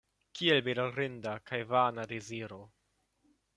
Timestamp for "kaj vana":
1.51-2.07